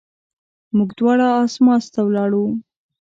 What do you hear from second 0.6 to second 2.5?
موږ دواړه اسماس ته ولاړو.